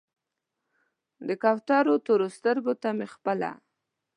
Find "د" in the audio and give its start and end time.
1.27-1.29